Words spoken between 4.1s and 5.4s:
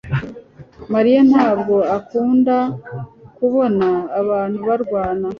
abantu barwana